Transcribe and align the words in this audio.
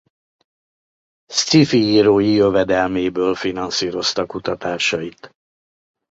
Sci-fi 1.29 1.77
írói 1.77 2.31
jövedelméből 2.33 3.35
finanszírozta 3.35 4.25
kutatásait. 4.25 5.33